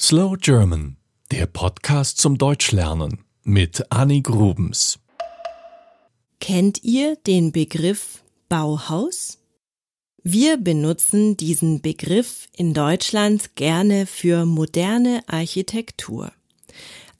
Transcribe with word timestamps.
Slow 0.00 0.36
German, 0.36 0.96
der 1.30 1.46
Podcast 1.46 2.18
zum 2.18 2.36
Deutschlernen 2.36 3.24
mit 3.44 3.92
Annie 3.92 4.22
Grubens. 4.22 4.98
Kennt 6.40 6.82
ihr 6.82 7.14
den 7.14 7.52
Begriff 7.52 8.24
Bauhaus? 8.48 9.38
Wir 10.24 10.56
benutzen 10.56 11.36
diesen 11.36 11.80
Begriff 11.80 12.48
in 12.56 12.74
Deutschland 12.74 13.54
gerne 13.54 14.06
für 14.06 14.44
moderne 14.46 15.22
Architektur. 15.28 16.32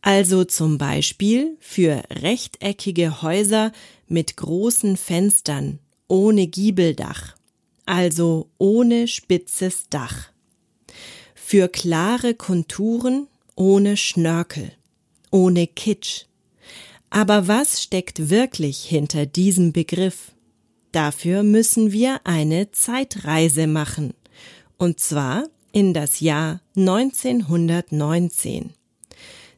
Also 0.02 0.44
zum 0.44 0.76
Beispiel 0.76 1.56
für 1.60 2.02
rechteckige 2.10 3.22
Häuser 3.22 3.70
mit 4.08 4.36
großen 4.36 4.96
Fenstern 4.96 5.78
ohne 6.08 6.48
Giebeldach, 6.48 7.36
also 7.86 8.50
ohne 8.58 9.06
spitzes 9.06 9.88
Dach 9.90 10.33
für 11.46 11.68
klare 11.68 12.32
Konturen 12.34 13.26
ohne 13.54 13.98
Schnörkel, 13.98 14.72
ohne 15.30 15.66
Kitsch. 15.66 16.24
Aber 17.10 17.48
was 17.48 17.82
steckt 17.82 18.30
wirklich 18.30 18.82
hinter 18.84 19.26
diesem 19.26 19.74
Begriff? 19.74 20.32
Dafür 20.90 21.42
müssen 21.42 21.92
wir 21.92 22.22
eine 22.24 22.70
Zeitreise 22.72 23.66
machen, 23.66 24.14
und 24.78 25.00
zwar 25.00 25.44
in 25.70 25.92
das 25.92 26.20
Jahr 26.20 26.62
1919. 26.76 28.72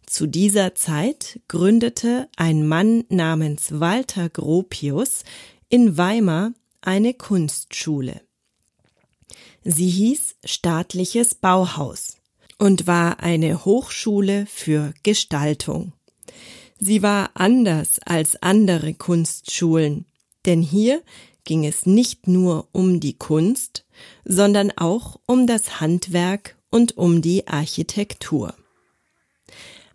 Zu 0.06 0.26
dieser 0.26 0.74
Zeit 0.74 1.38
gründete 1.46 2.28
ein 2.36 2.66
Mann 2.66 3.04
namens 3.10 3.78
Walter 3.78 4.28
Gropius 4.28 5.22
in 5.68 5.96
Weimar 5.96 6.52
eine 6.80 7.14
Kunstschule. 7.14 8.25
Sie 9.64 9.88
hieß 9.88 10.36
Staatliches 10.44 11.34
Bauhaus 11.34 12.16
und 12.58 12.86
war 12.86 13.20
eine 13.20 13.64
Hochschule 13.64 14.46
für 14.46 14.94
Gestaltung. 15.02 15.92
Sie 16.78 17.02
war 17.02 17.30
anders 17.34 17.98
als 18.04 18.42
andere 18.42 18.94
Kunstschulen, 18.94 20.06
denn 20.44 20.62
hier 20.62 21.02
ging 21.44 21.64
es 21.64 21.86
nicht 21.86 22.28
nur 22.28 22.68
um 22.72 23.00
die 23.00 23.16
Kunst, 23.16 23.86
sondern 24.24 24.72
auch 24.76 25.18
um 25.26 25.46
das 25.46 25.80
Handwerk 25.80 26.56
und 26.70 26.98
um 26.98 27.22
die 27.22 27.46
Architektur. 27.46 28.54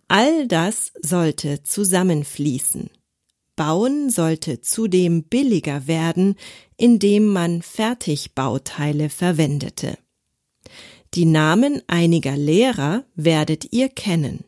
All 0.08 0.48
das 0.48 0.92
sollte 1.00 1.62
zusammenfließen. 1.62 2.90
Bauen 3.64 4.10
sollte 4.10 4.60
zudem 4.60 5.22
billiger 5.22 5.86
werden, 5.86 6.34
indem 6.76 7.26
man 7.26 7.62
Fertigbauteile 7.62 9.08
verwendete. 9.08 9.98
Die 11.14 11.26
Namen 11.26 11.80
einiger 11.86 12.36
Lehrer 12.36 13.04
werdet 13.14 13.72
ihr 13.72 13.88
kennen. 13.88 14.42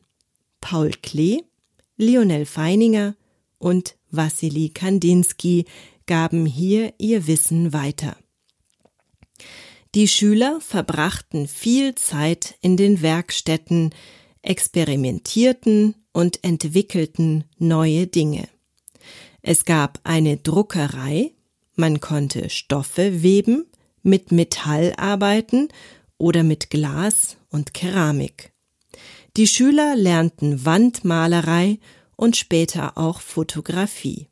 Paul 0.60 0.90
Klee, 1.00 1.44
Lionel 1.96 2.44
Feininger 2.44 3.14
und 3.58 3.94
Wassili 4.10 4.70
Kandinsky 4.70 5.66
gaben 6.06 6.44
hier 6.44 6.92
ihr 6.98 7.28
Wissen 7.28 7.72
weiter. 7.72 8.16
Die 9.94 10.08
Schüler 10.08 10.60
verbrachten 10.60 11.46
viel 11.46 11.94
Zeit 11.94 12.56
in 12.62 12.76
den 12.76 13.00
Werkstätten, 13.00 13.94
experimentierten 14.42 15.94
und 16.12 16.42
entwickelten 16.42 17.44
neue 17.58 18.08
Dinge. 18.08 18.48
Es 19.46 19.66
gab 19.66 20.00
eine 20.04 20.38
Druckerei, 20.38 21.32
man 21.76 22.00
konnte 22.00 22.48
Stoffe 22.48 23.22
weben, 23.22 23.66
mit 24.02 24.32
Metall 24.32 24.94
arbeiten 24.96 25.68
oder 26.16 26.42
mit 26.42 26.70
Glas 26.70 27.36
und 27.50 27.74
Keramik. 27.74 28.54
Die 29.36 29.46
Schüler 29.46 29.96
lernten 29.96 30.64
Wandmalerei 30.64 31.78
und 32.16 32.38
später 32.38 32.96
auch 32.96 33.20
Fotografie. 33.20 34.28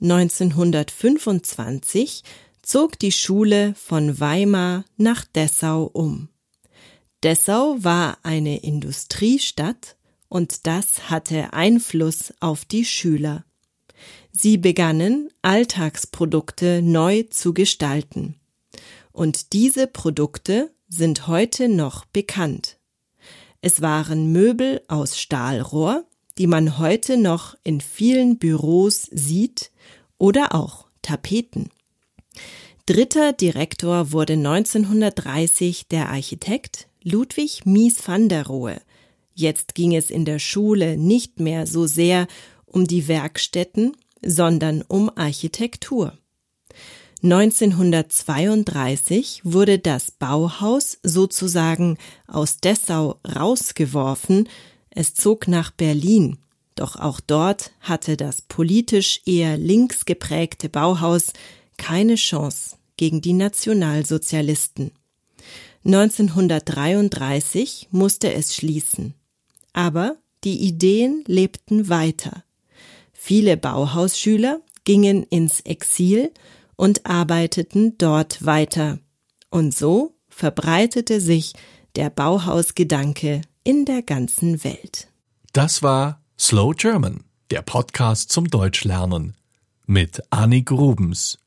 1925 0.00 2.24
zog 2.62 2.98
die 2.98 3.12
Schule 3.12 3.74
von 3.74 4.18
Weimar 4.18 4.86
nach 4.96 5.26
Dessau 5.26 5.84
um. 5.84 6.30
Dessau 7.22 7.76
war 7.80 8.16
eine 8.22 8.62
Industriestadt 8.62 9.98
und 10.28 10.66
das 10.66 11.10
hatte 11.10 11.52
Einfluss 11.52 12.32
auf 12.40 12.64
die 12.64 12.86
Schüler. 12.86 13.44
Sie 14.32 14.58
begannen, 14.58 15.30
Alltagsprodukte 15.42 16.82
neu 16.82 17.24
zu 17.24 17.54
gestalten. 17.54 18.36
Und 19.12 19.52
diese 19.52 19.86
Produkte 19.86 20.70
sind 20.88 21.26
heute 21.26 21.68
noch 21.68 22.04
bekannt. 22.04 22.78
Es 23.60 23.82
waren 23.82 24.32
Möbel 24.32 24.80
aus 24.88 25.18
Stahlrohr, 25.18 26.04
die 26.38 26.46
man 26.46 26.78
heute 26.78 27.16
noch 27.16 27.56
in 27.64 27.80
vielen 27.80 28.38
Büros 28.38 29.08
sieht, 29.10 29.70
oder 30.18 30.54
auch 30.54 30.86
Tapeten. 31.02 31.70
Dritter 32.86 33.32
Direktor 33.32 34.12
wurde 34.12 34.34
1930 34.34 35.88
der 35.88 36.08
Architekt 36.08 36.88
Ludwig 37.02 37.66
Mies 37.66 38.06
van 38.06 38.28
der 38.28 38.46
Rohe. 38.46 38.80
Jetzt 39.34 39.74
ging 39.74 39.94
es 39.94 40.10
in 40.10 40.24
der 40.24 40.38
Schule 40.38 40.96
nicht 40.96 41.38
mehr 41.38 41.66
so 41.66 41.86
sehr 41.86 42.26
um 42.70 42.86
die 42.86 43.08
Werkstätten, 43.08 43.96
sondern 44.24 44.82
um 44.82 45.10
Architektur. 45.14 46.16
1932 47.22 49.42
wurde 49.44 49.78
das 49.78 50.10
Bauhaus 50.12 50.98
sozusagen 51.02 51.98
aus 52.26 52.58
Dessau 52.58 53.18
rausgeworfen, 53.26 54.48
es 54.90 55.14
zog 55.14 55.48
nach 55.48 55.70
Berlin, 55.72 56.38
doch 56.78 56.94
auch 56.94 57.18
dort 57.18 57.72
hatte 57.80 58.16
das 58.16 58.42
politisch 58.42 59.22
eher 59.26 59.58
links 59.58 60.04
geprägte 60.04 60.68
Bauhaus 60.68 61.32
keine 61.76 62.14
Chance 62.14 62.76
gegen 62.96 63.20
die 63.20 63.32
Nationalsozialisten. 63.32 64.92
1933 65.84 67.88
musste 67.90 68.32
es 68.32 68.54
schließen. 68.54 69.14
Aber 69.72 70.18
die 70.44 70.60
Ideen 70.60 71.24
lebten 71.26 71.88
weiter. 71.88 72.44
Viele 73.28 73.58
Bauhausschüler 73.58 74.62
gingen 74.84 75.22
ins 75.22 75.60
Exil 75.60 76.32
und 76.76 77.04
arbeiteten 77.04 77.98
dort 77.98 78.46
weiter. 78.46 79.00
Und 79.50 79.76
so 79.76 80.14
verbreitete 80.30 81.20
sich 81.20 81.52
der 81.94 82.08
Bauhausgedanke 82.08 83.42
in 83.64 83.84
der 83.84 84.00
ganzen 84.00 84.64
Welt. 84.64 85.08
Das 85.52 85.82
war 85.82 86.22
Slow 86.38 86.72
German, 86.74 87.22
der 87.50 87.60
Podcast 87.60 88.32
zum 88.32 88.48
Deutschlernen 88.48 89.36
mit 89.84 90.22
Annie 90.30 90.62
Grubens. 90.62 91.38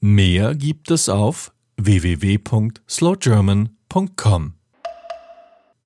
Mehr 0.00 0.54
gibt 0.54 0.90
es 0.90 1.10
auf 1.10 1.52
www.slowgerman.com. 1.76 4.57